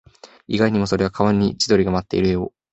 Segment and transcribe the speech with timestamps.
[0.47, 2.51] 意外にも、それは川に千鳥が舞っている絵を